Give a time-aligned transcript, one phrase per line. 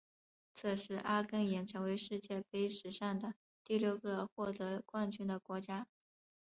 [0.55, 5.85] 这是阿根廷成为世界杯史上的第六个获得冠军的国家。